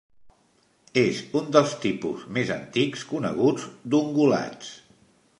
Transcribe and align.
És 1.01 1.17
un 1.41 1.51
dels 1.55 1.75
tipus 1.83 2.23
més 2.37 2.53
antics 2.55 3.03
coneguts 3.11 3.67
d'ungulats. 3.95 4.73